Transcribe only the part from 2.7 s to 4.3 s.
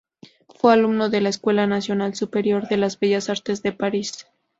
las bellas artes de París.